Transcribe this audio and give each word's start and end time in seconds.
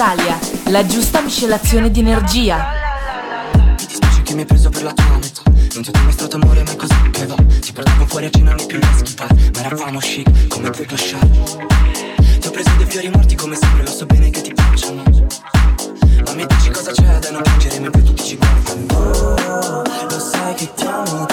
Italia, 0.00 0.38
la 0.70 0.86
giusta 0.86 1.20
miscelazione 1.20 1.90
di 1.90 2.00
energia. 2.00 2.72
Mi 3.52 3.74
dispiace 3.86 4.22
che 4.22 4.32
mi 4.32 4.40
hai 4.40 4.46
preso 4.46 4.70
per 4.70 4.82
la 4.82 4.94
tua 4.94 5.18
metà. 5.20 5.42
Non 5.74 5.82
ti 5.82 5.90
ho 5.90 6.02
mai 6.02 6.12
stato 6.12 6.36
amore, 6.36 6.62
ma 6.62 6.70
è 6.70 6.76
così 6.76 7.10
che 7.10 7.26
va. 7.26 7.34
Ti 7.34 7.70
portavo 7.70 8.06
fuori 8.06 8.24
a 8.24 8.30
cena, 8.30 8.54
non 8.54 8.64
più 8.64 8.78
la 8.78 8.88
schifa. 8.96 9.26
Ma 9.28 9.62
eravamo 9.62 9.98
chic, 9.98 10.48
come 10.48 10.70
puoi 10.70 10.86
lasciare. 10.88 11.28
Ti 11.28 12.48
ho 12.48 12.50
preso 12.50 12.70
dei 12.78 12.86
fiori 12.86 13.10
morti 13.10 13.34
come 13.34 13.54
sempre, 13.54 13.82
lo 13.82 13.90
so 13.90 14.06
bene 14.06 14.30
che 14.30 14.40
ti 14.40 14.54
piacciono. 14.54 15.02
Ma 16.24 16.32
mi 16.32 16.46
dici 16.46 16.70
cosa 16.70 16.92
c'è 16.92 17.18
da 17.18 17.30
non 17.32 17.42
piangere 17.42 17.78
mentre 17.80 18.02
tutti 18.02 18.24
ci 18.24 18.38
guardano. 18.38 18.94
Oh, 18.94 19.82
lo 19.84 20.18
sai 20.18 20.54
che 20.54 20.72
ti 20.76 20.86
amo 20.86 21.29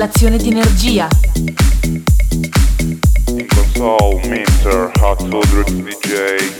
cancellazione 0.00 0.38
di 0.38 0.48
energia. 0.48 1.08
In 3.26 3.46
console, 3.46 4.26
Mr. 4.28 4.90
Hot 5.02 5.22
DJ. 5.64 6.58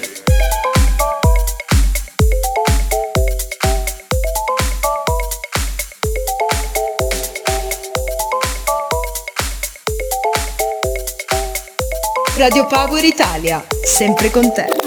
Radio 12.36 12.66
Power 12.66 13.04
Italia, 13.04 13.64
sempre 13.84 14.30
con 14.30 14.52
te. 14.52 14.79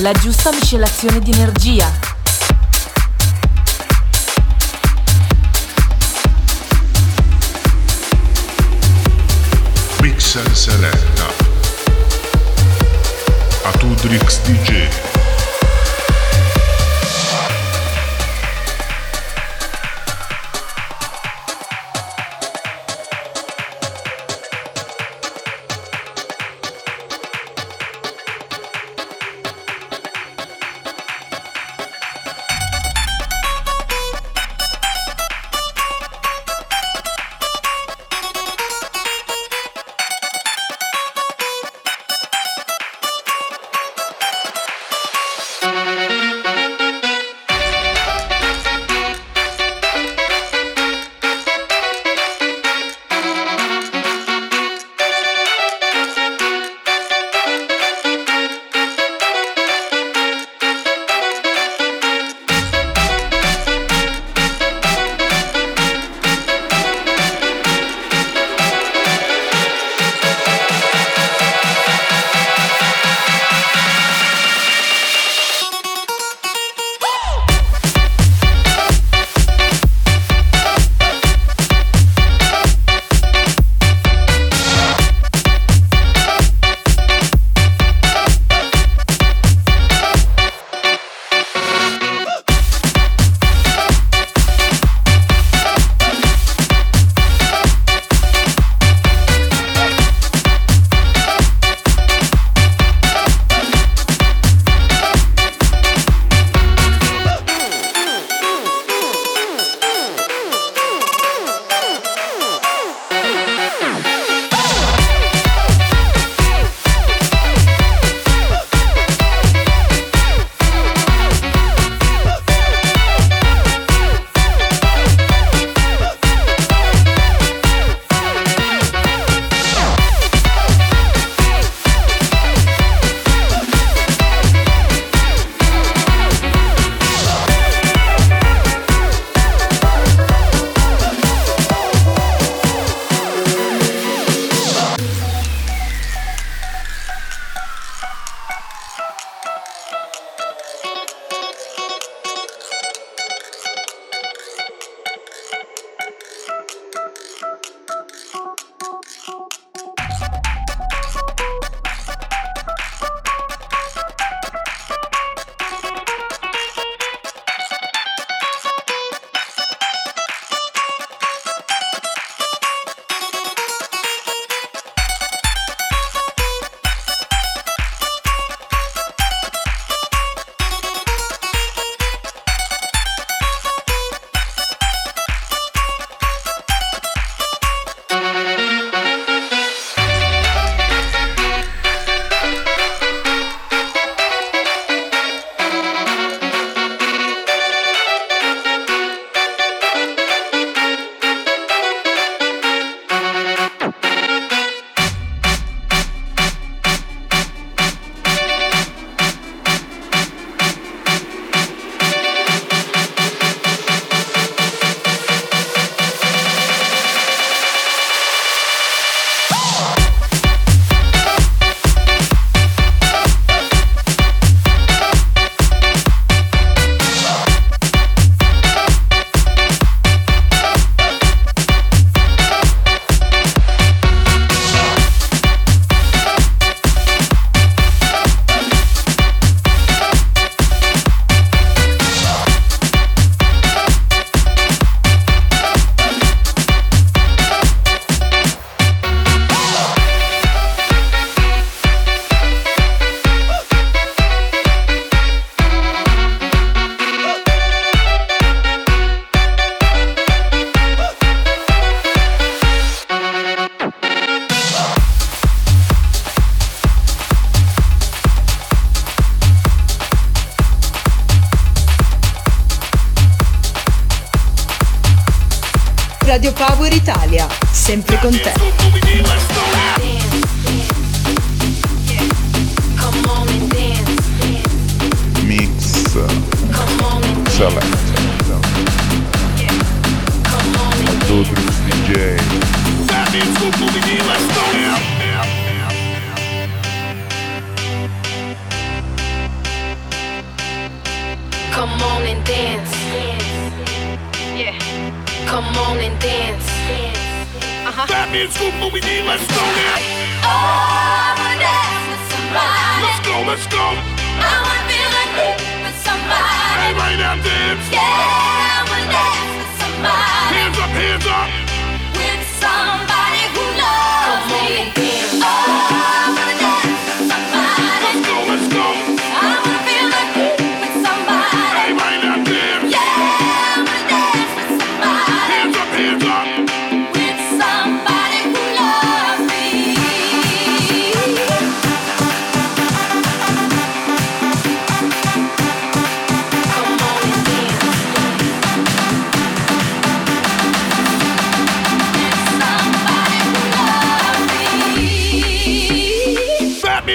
La 0.00 0.12
giusta 0.12 0.50
miscelazione 0.50 1.20
di 1.20 1.30
energia. 1.30 1.92
Mix 10.00 10.36
and 10.36 10.52
Selecta. 10.52 11.26
Atudrix 13.64 14.40
DJ. 14.42 15.09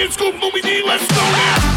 Scoop, 0.06 0.34
scoop, 0.34 0.40
Moby 0.40 0.60
D, 0.60 0.82
let's 0.86 1.04
go 1.08 1.16
now. 1.16 1.72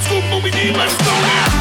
Scoop, 0.00 0.24
Moby 0.30 0.50
D, 0.50 0.72
let's 0.72 0.96
go 0.98 1.04
now. 1.04 1.55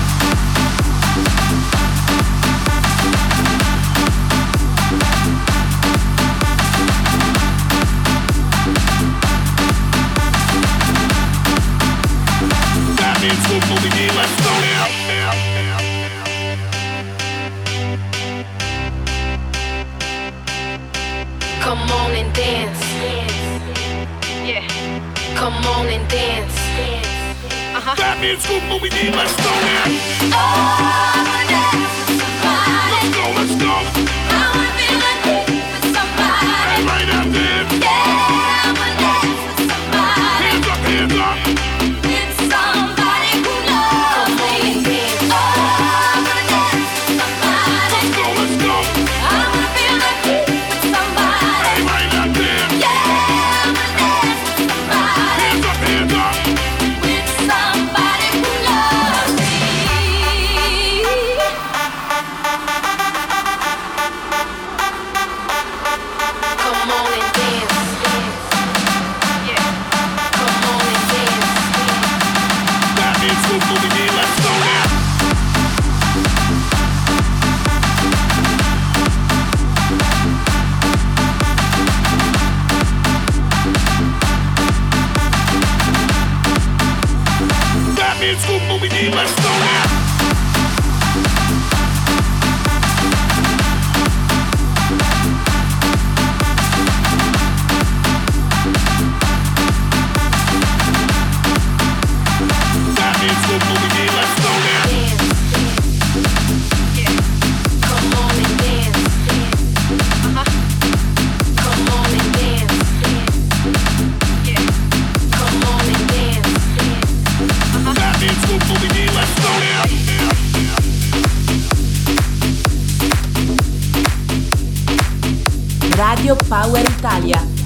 happy 88.15 88.30
in 88.30 88.39
school, 88.39 88.60
but 88.67 88.82
we 88.82 88.89
need 88.89 89.13
less 89.13 89.34
than 89.36 89.43
that. 89.43 89.94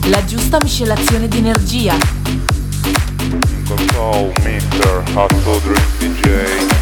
la 0.10 0.26
giusta 0.26 0.58
miscelazione 0.60 1.28
di 1.28 1.38
energia. 1.38 1.96
Control 3.68 4.32
Mister 4.44 5.04
Hot 5.14 5.34
Drink 5.62 5.98
DJ 6.00 6.79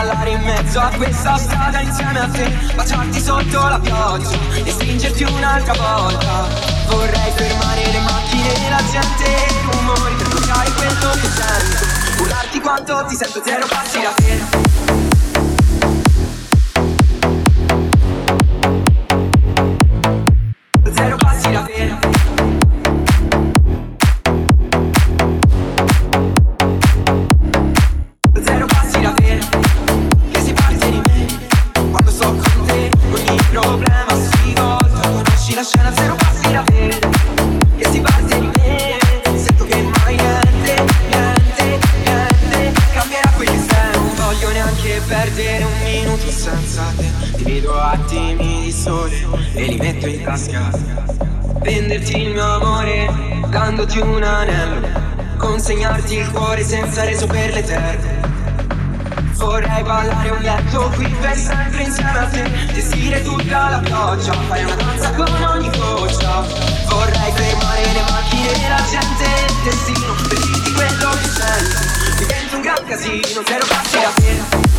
ballare 0.00 0.30
in 0.30 0.42
mezzo 0.42 0.80
a 0.80 0.90
questa 0.96 1.36
strada 1.36 1.80
insieme 1.80 2.20
a 2.20 2.28
te. 2.28 2.50
Baciarti 2.74 3.20
sotto 3.20 3.68
la 3.68 3.78
pioggia 3.78 4.30
e 4.64 4.70
stringerti 4.70 5.24
un'altra 5.24 5.74
volta. 5.74 6.48
Vorrei 6.88 7.30
fermare 7.34 7.84
le 7.86 8.00
macchine 8.00 8.66
e 8.66 8.70
la 8.70 8.82
gente 8.90 9.24
e 9.24 9.52
i 9.52 9.70
rumori 9.70 10.14
Per 10.14 10.28
bruciare 10.28 10.70
quello 10.72 11.10
che 11.10 11.28
sento. 11.28 12.22
Urlarti 12.22 12.60
quanto 12.60 13.04
ti 13.08 13.14
sento 13.14 13.42
zero 13.44 13.66
passi 13.66 14.02
la 14.02 14.12
pena 14.16 15.09
reso 57.04 57.26
per 57.26 57.52
l'eterno. 57.52 58.28
Vorrei 59.34 59.82
ballare 59.82 60.30
un 60.30 60.42
letto 60.42 60.90
qui 60.94 61.06
per 61.20 61.36
sempre 61.36 61.82
insieme 61.82 62.18
a 62.18 62.26
te. 62.26 62.50
Gestire 62.72 63.22
tutta 63.22 63.70
la 63.70 63.78
pioggia 63.78 64.32
Fare 64.32 64.64
una 64.64 64.74
danza 64.74 65.10
con 65.12 65.42
ogni 65.42 65.70
goccia. 65.70 66.44
Vorrei 66.88 67.32
fermare 67.32 67.92
le 67.92 68.02
macchine, 68.08 68.68
la 68.68 68.82
gente 68.90 69.24
e 69.24 69.46
il 69.46 69.56
destino 69.64 70.12
Per 70.28 70.38
dirti 70.38 70.72
quello 70.72 71.10
che 71.10 71.28
sento. 71.28 72.18
Divento 72.18 72.56
un 72.56 72.62
gran 72.62 72.84
casino, 72.84 73.42
zero 73.46 73.66
passi 73.66 74.69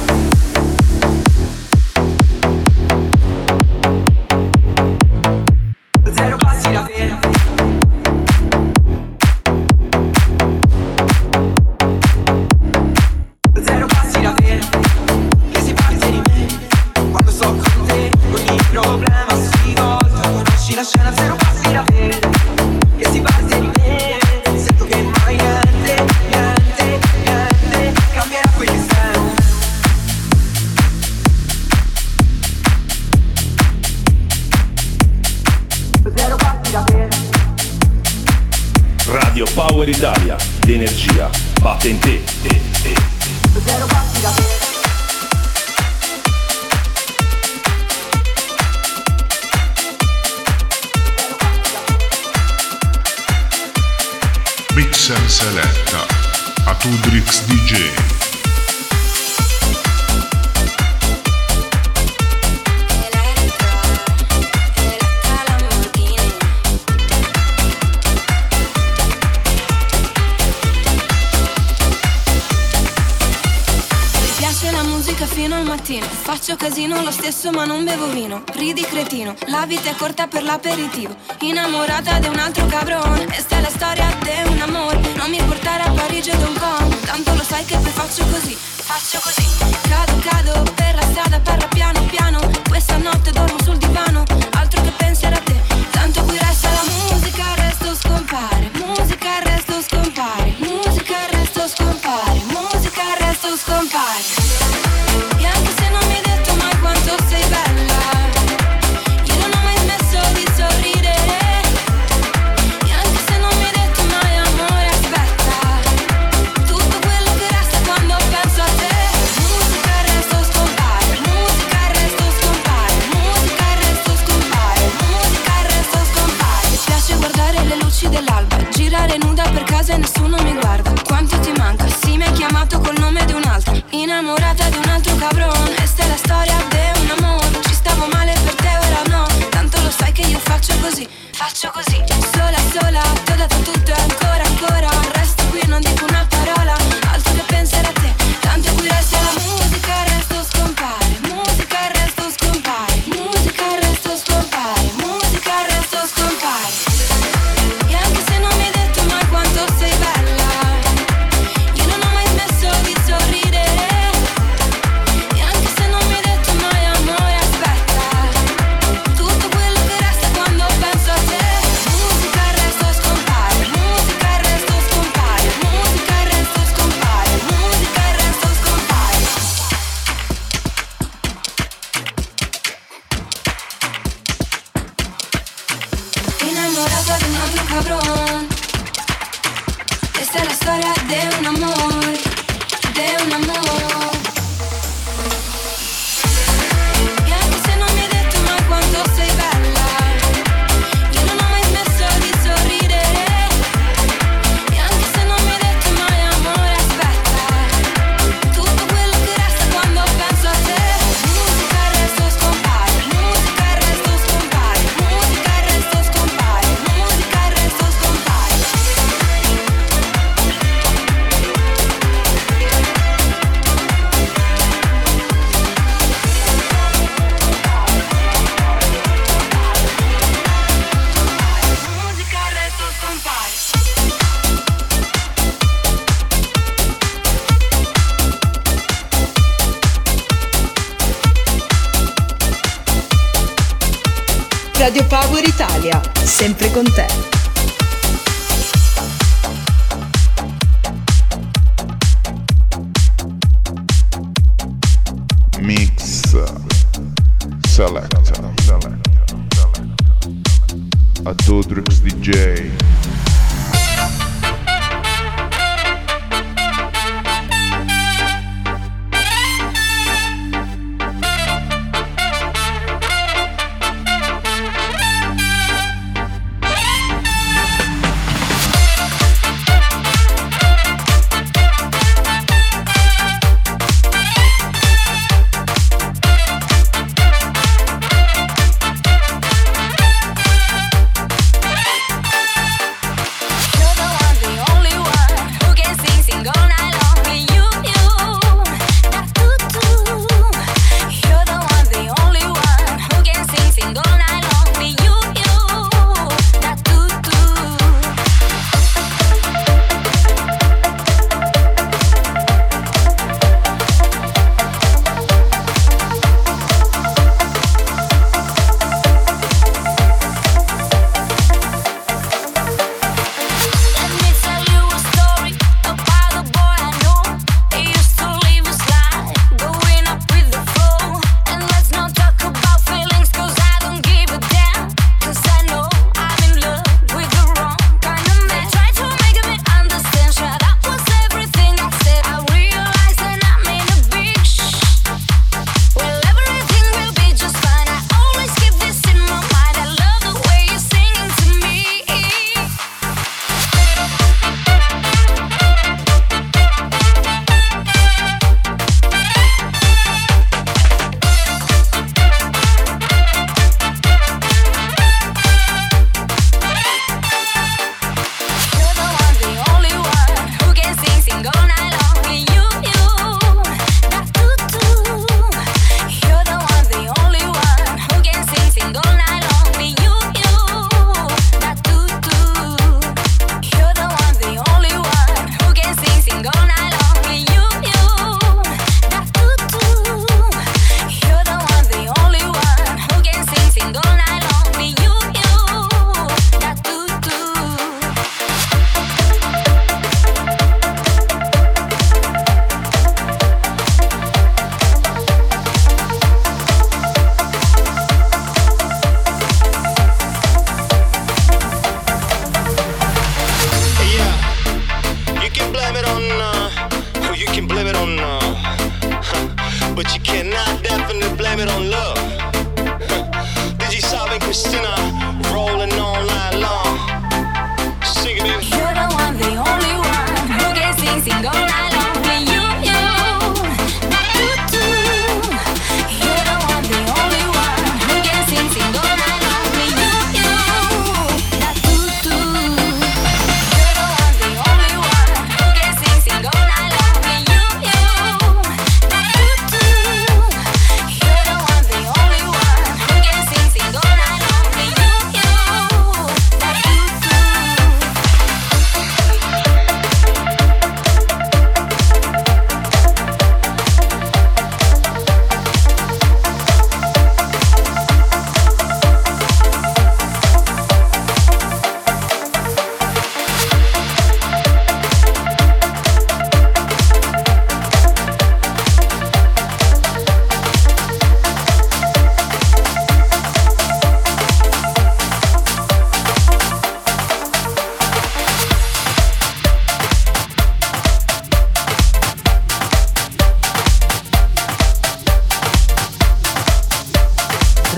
a 76.32 76.38
te 76.40 76.50
La 79.48 79.66
vita 79.66 79.90
è 79.90 79.96
corta 79.96 80.28
per 80.28 80.44
l'aperitivo. 80.44 81.14
Innamorata 81.42 82.20
di 82.20 82.28
un 82.28 82.40
altro 82.40 82.66
cabrone. 82.68 83.26
Questa 83.26 83.58
è 83.58 83.62
la 83.62 83.70
storia 83.70 84.08
di 84.22 84.50
un 84.50 84.62
amore. 84.62 85.02
Non 85.16 85.30
mi 85.30 85.42
portare 85.44 85.84
a 85.84 85.92
Parigi 85.92 86.30
o 86.30 86.36
Hong 86.36 86.58
Kong. 86.58 87.00
Tanto 87.02 87.34
lo 87.34 87.44
sai 87.44 87.66
che 87.66 87.76
poi 87.78 87.92
faccio 87.92 88.26
così 88.28 88.56
Faccio 88.56 89.20
così. 89.22 89.46
Cado, 89.90 90.16
cado 90.22 90.72
per 90.74 90.96
la 90.96 91.02
strada, 91.02 91.40
parla 91.42 91.68
piano 91.68 92.02
piano. 92.06 92.40
Questa 92.70 92.96
notte 92.96 93.32
dormo 93.32 93.58
sul 93.64 93.78
divano. 93.78 94.24
Altro 94.52 94.82
che 94.82 94.92
pensare 94.92 95.36
a 95.36 95.40
te. 95.40 95.60
Tanto 95.92 96.24
qui 96.24 96.38
resta 96.38 96.70
la 96.70 96.84
musica, 97.10 97.56
resto 97.56 97.94
scompare. 97.94 98.72
Musica, 98.76 99.40
resto 99.44 99.82
scompare. 99.82 100.56
Musica, 100.60 101.18
resto 101.30 101.68
scompare. 101.68 102.42
Musica, 102.48 103.04
resto 103.20 103.58
scompare 103.58 104.41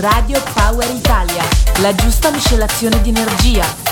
Radio 0.04 0.38
Power 0.52 0.86
Italia, 0.90 1.42
la 1.80 1.94
giusta 1.94 2.28
miscelazione 2.30 3.00
di 3.00 3.08
energia. 3.08 3.83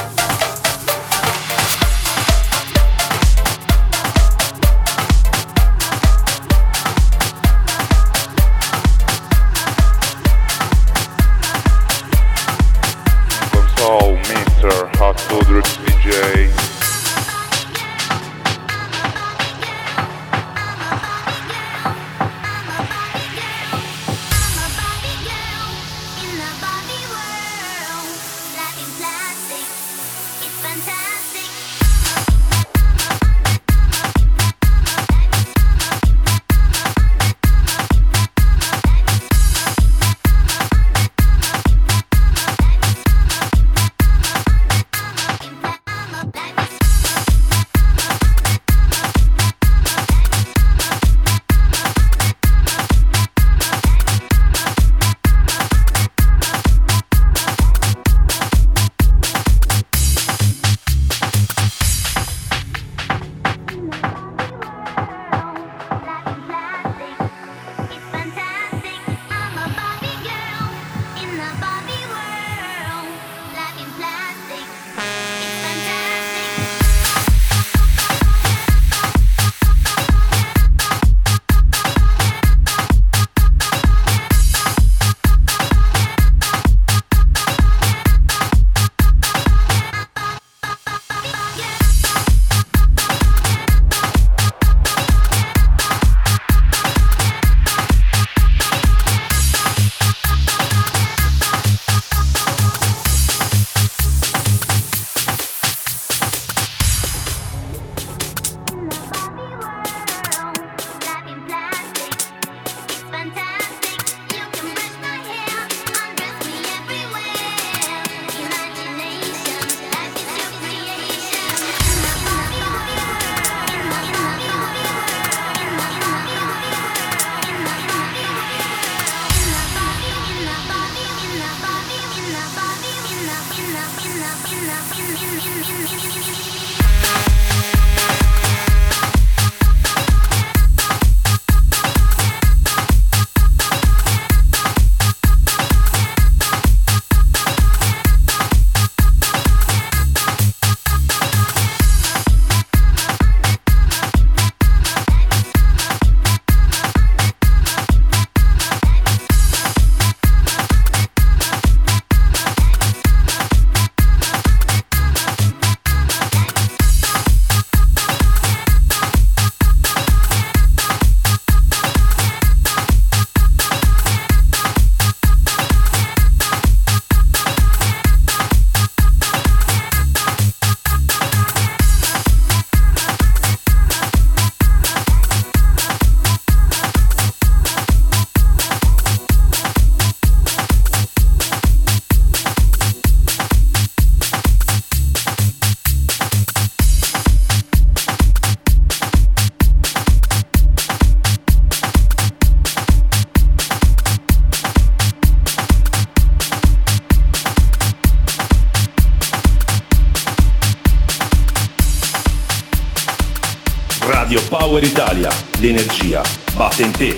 Power 214.73 214.87
Italia, 214.87 215.31
l'energia 215.59 216.23
batte 216.55 216.83
in 216.83 216.93
te. 216.93 217.15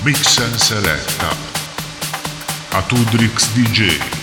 Mix 0.00 0.38
and 0.38 0.54
Selecta. 0.54 1.28
A 2.70 2.80
Tudrix 2.84 3.52
DJ. 3.52 4.19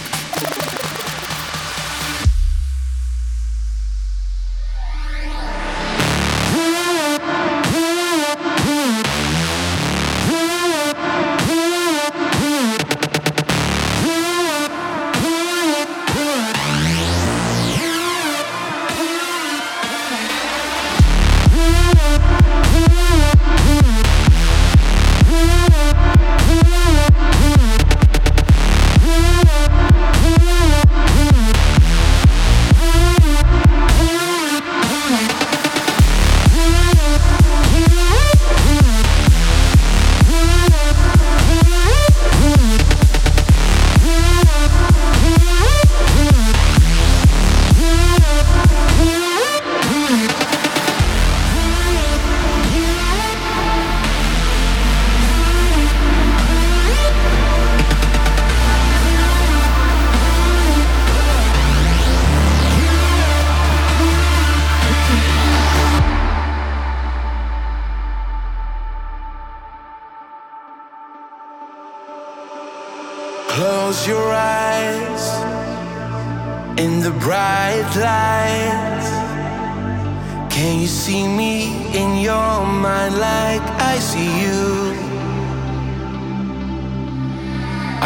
Like 83.47 83.67
I 83.93 83.95
see 84.11 84.31
you? 84.43 84.63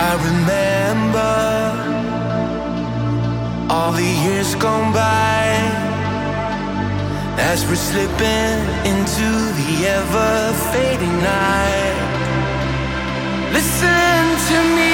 I 0.09 0.11
remember 0.29 1.35
all 3.73 3.91
the 4.01 4.11
years 4.25 4.49
gone 4.65 4.89
by 5.03 5.41
as 7.51 7.59
we're 7.67 7.83
slipping 7.91 8.57
into 8.91 9.29
the 9.59 9.71
ever 9.99 10.31
fading 10.71 11.17
night. 11.33 11.99
Listen 13.57 14.23
to 14.49 14.57
me 14.77 14.90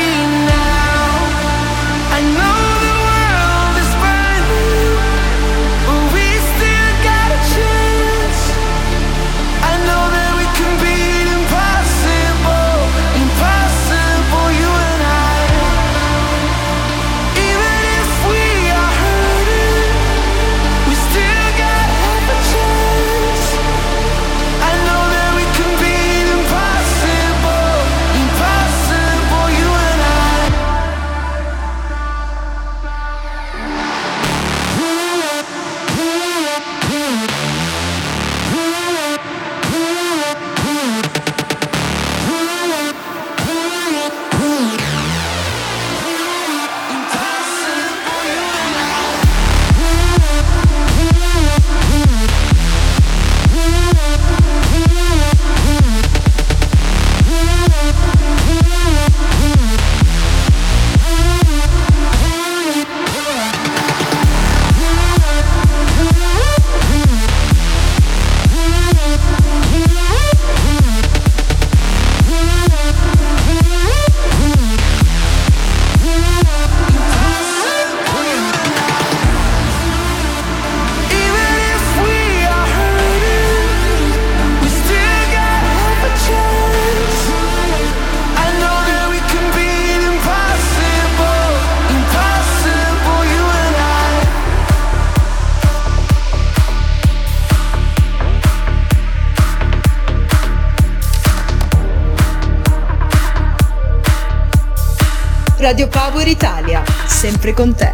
Radio 105.67 105.89
Power 105.89 106.25
Italia, 106.25 106.81
sempre 107.07 107.53
con 107.53 107.75
te. 107.75 107.93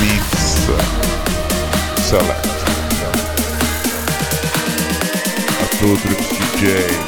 Mix. 0.00 0.70
Select. 2.08 2.46
A 5.60 5.76
Tudrix 5.76 6.28
DJ 6.30 7.07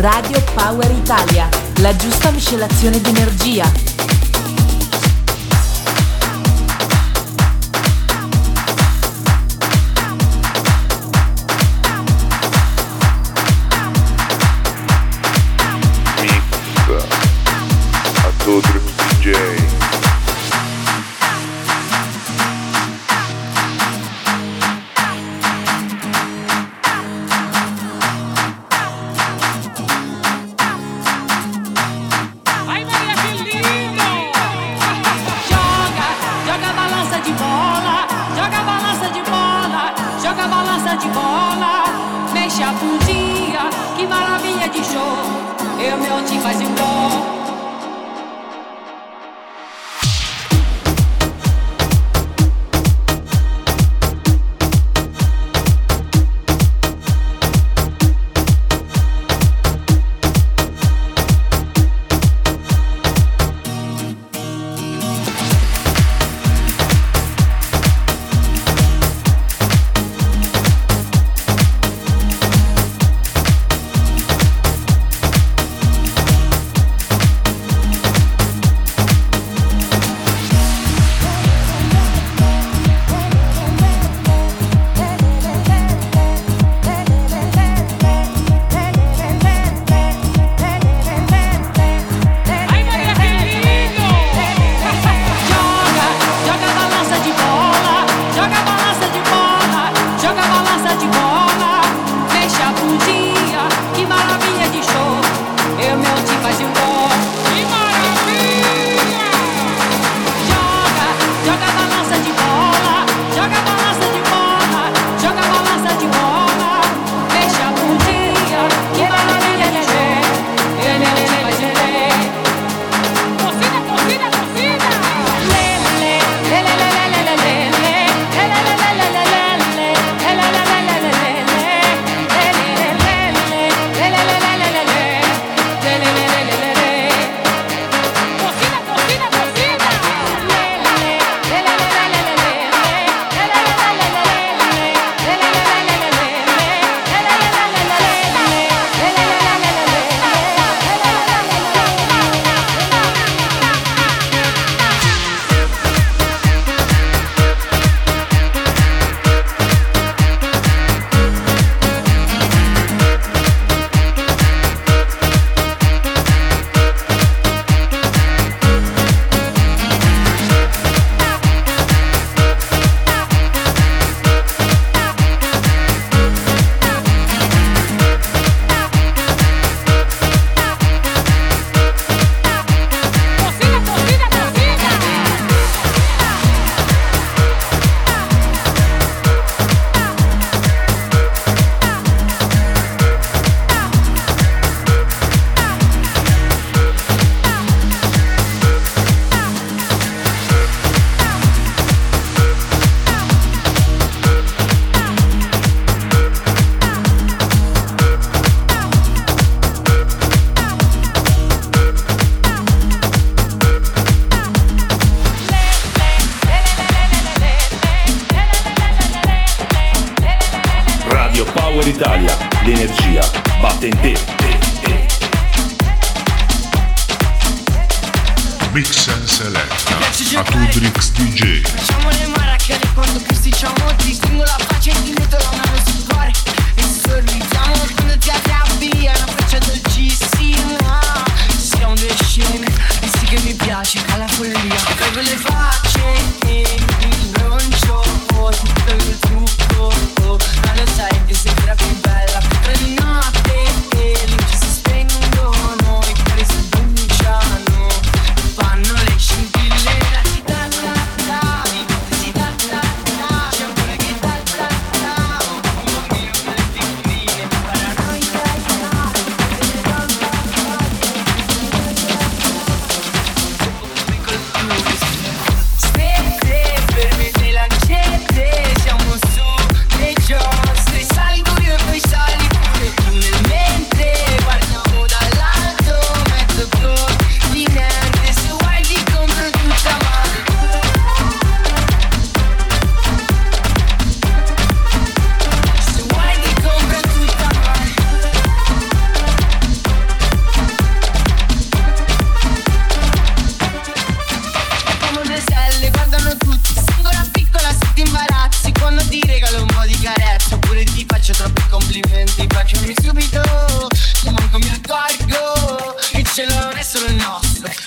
Radio 0.00 0.42
Power 0.54 0.90
Italia, 0.92 1.46
la 1.80 1.94
giusta 1.94 2.30
miscelazione 2.30 3.02
di 3.02 3.10
energia. 3.10 3.89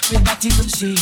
quel 0.08 0.22
battito 0.22 0.64
sì 0.68 0.94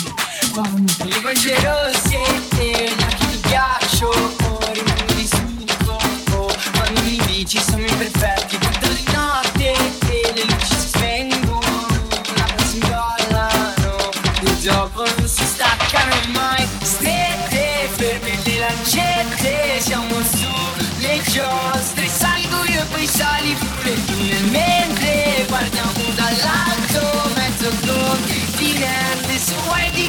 Quando 0.52 0.93
congelo 1.22 1.89
siete 2.06 2.93
da 2.95 3.06
chi 3.08 3.28
ti 3.30 3.38
piaccio 3.47 4.08
oh, 4.08 4.60
Rimani 4.74 5.28
sul 5.28 5.66
corpo 5.86 6.54
Quando 6.72 7.02
mi 7.02 7.20
dici 7.26 7.60
sono 7.60 7.84
imperfetti 7.86 8.58
Tutta 8.58 8.88
di 8.88 9.04
notte 9.14 9.72
e 9.72 10.34
le 10.36 10.43
luci 10.43 10.76
si 10.76 10.88
spengono 10.88 11.88
La 12.36 12.64
si 12.66 12.76
ingollano 12.76 14.10
Il 14.41 14.60
gioco 14.60 15.04
non 15.04 15.28
si 15.28 15.45
staccano 15.45 16.16
mai. 16.34 16.68
Strette, 16.82 17.89
ferme 17.95 18.38
le 18.43 18.60
lancette 18.60 19.80
Siamo 19.80 20.16
sulle 20.22 21.22
giostre 21.24 22.08
Salgo 22.08 22.64
io 22.66 22.82
e 22.82 22.86
poi 22.86 23.08
sali 23.08 23.56
pure 23.56 24.06
tu. 24.06 24.49
Mentre 24.49 25.45
guardiamo 25.47 25.91
dall'alto 26.16 26.70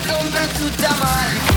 come 0.07 0.30
back 0.32 0.50
to 0.57 0.70
Damar 0.82 1.51